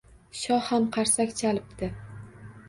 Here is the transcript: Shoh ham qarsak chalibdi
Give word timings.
Shoh 0.37 0.63
ham 0.69 0.87
qarsak 0.95 1.35
chalibdi 1.43 1.91